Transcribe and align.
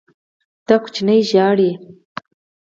دا 0.67 0.75
ماشوم 0.81 1.07
ژاړي. 1.29 1.71